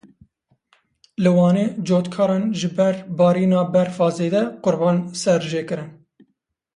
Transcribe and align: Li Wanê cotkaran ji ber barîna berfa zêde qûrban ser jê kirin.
Li 1.23 1.31
Wanê 1.37 1.65
cotkaran 1.87 2.43
ji 2.59 2.69
ber 2.77 2.95
barîna 3.19 3.61
berfa 3.73 4.07
zêde 4.17 4.43
qûrban 4.63 4.97
ser 5.21 5.41
jê 5.51 5.61
kirin. 5.69 5.89